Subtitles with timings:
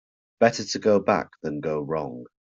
[0.39, 2.25] Better to go back than go wrong.